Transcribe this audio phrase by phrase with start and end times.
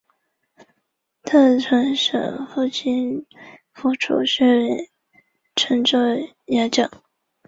[1.25, 3.27] 符存审父亲
[3.71, 4.89] 符楚是
[5.55, 5.99] 陈州
[6.47, 6.89] 牙将。